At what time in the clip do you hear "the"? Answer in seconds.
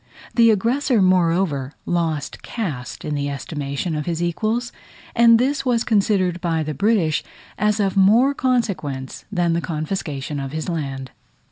0.33-0.49, 3.13-3.29, 6.63-6.73, 9.53-9.61